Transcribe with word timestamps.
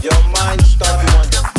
Your 0.00 0.12
mind 0.28 0.62
stop 0.62 1.02
you 1.02 1.57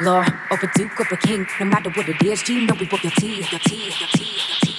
lore, 0.00 0.26
over 0.50 0.70
Duke, 0.74 1.00
over 1.00 1.16
King. 1.16 1.46
No 1.60 1.66
matter 1.66 1.90
what 1.90 2.08
it 2.08 2.22
is, 2.22 2.42
G, 2.42 2.64
know 2.66 2.74
we 2.78 2.86
book 2.86 3.02
your 3.02 3.12
tea, 3.12 3.36
your 3.36 3.60
tea, 3.60 3.84
your 3.84 4.08
tea, 4.08 4.24
your 4.24 4.58
tea. 4.62 4.76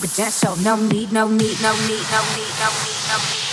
Credential, 0.00 0.56
no 0.56 0.76
need, 0.76 1.12
no 1.12 1.28
need, 1.28 1.60
no 1.60 1.72
need, 1.72 2.06
no 2.10 2.20
need, 2.34 2.54
no 2.60 2.68
need, 2.70 3.08
no 3.08 3.18
need. 3.18 3.47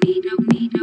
Beat, 0.00 0.24
no 0.24 0.36
beat. 0.48 0.81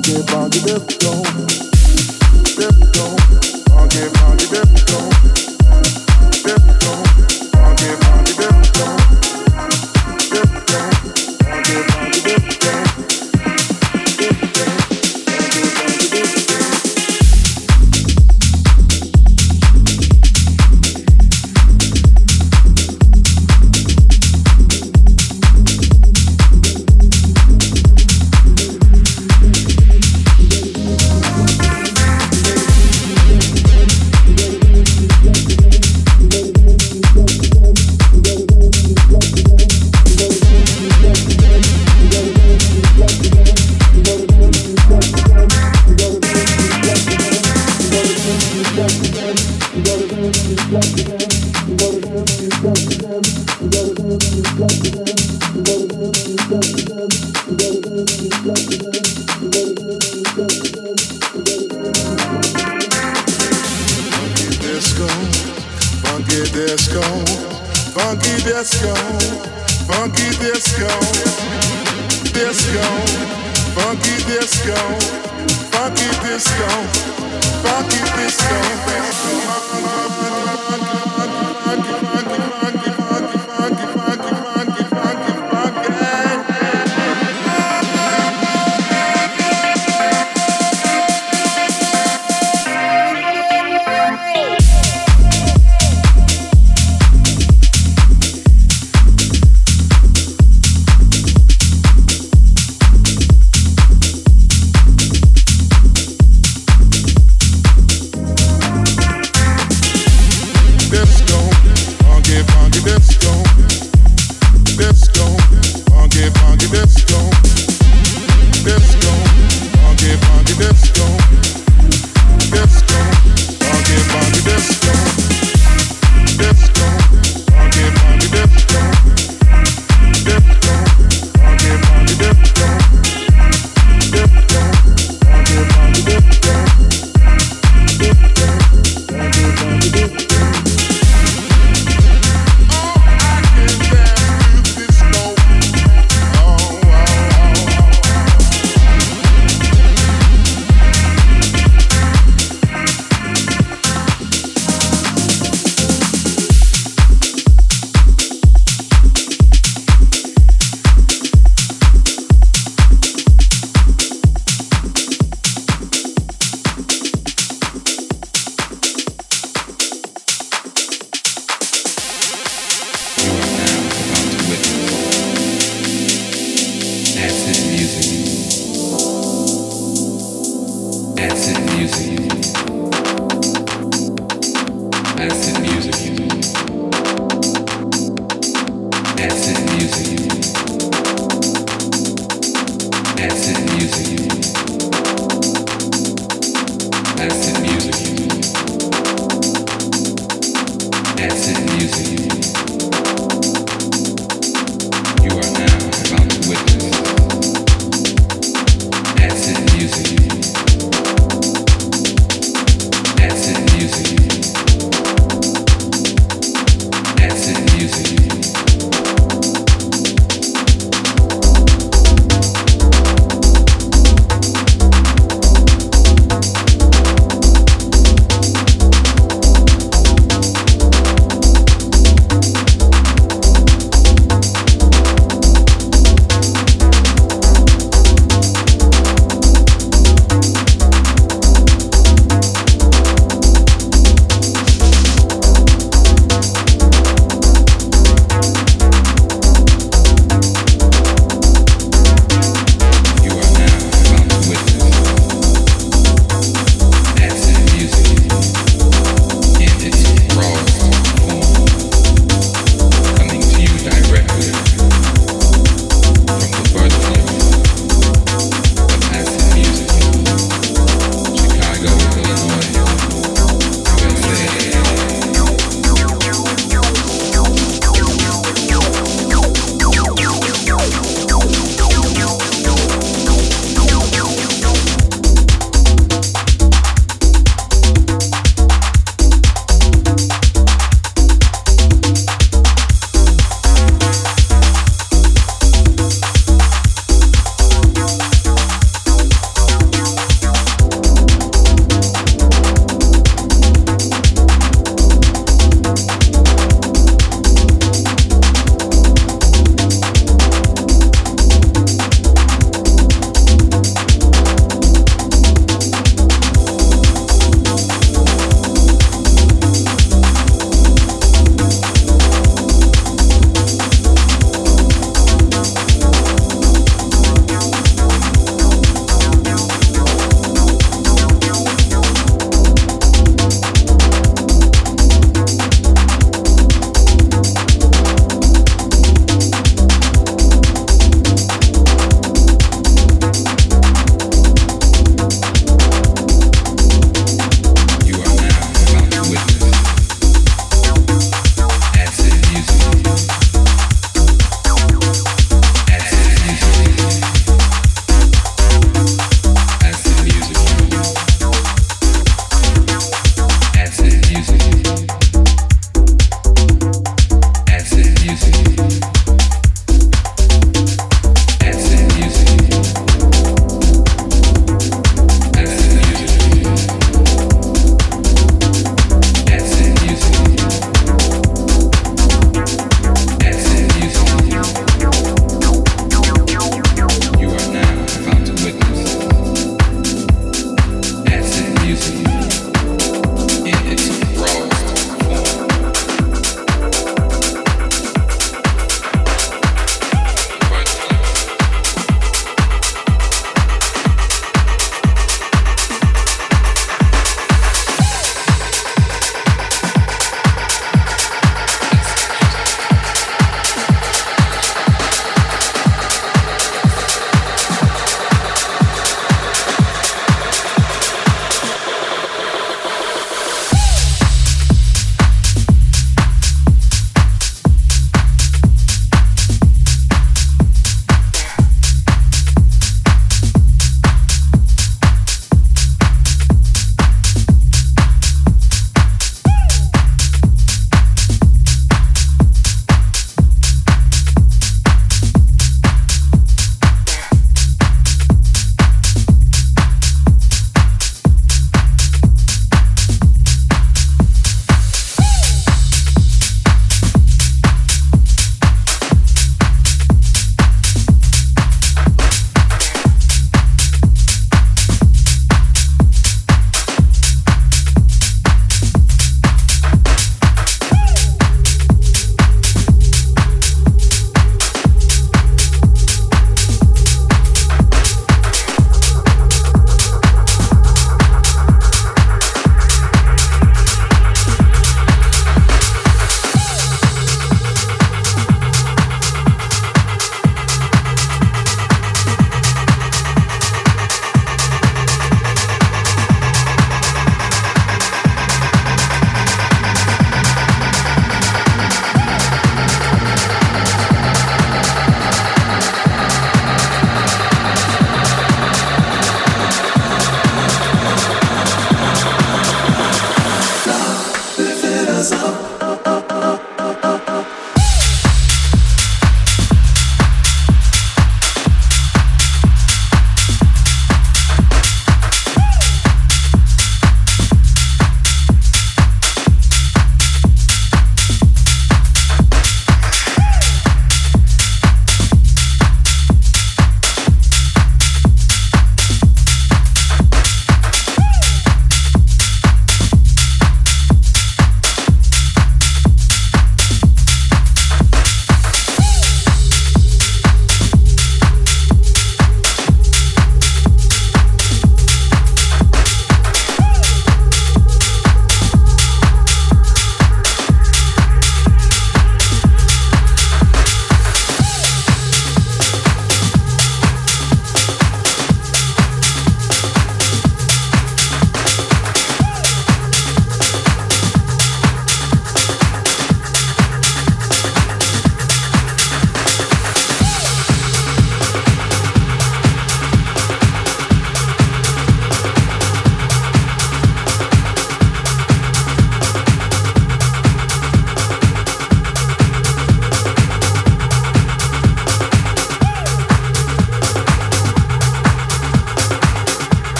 boogie, 0.00 0.26
boogie 0.26 0.50
the 0.50 0.80
flow. 0.80 1.63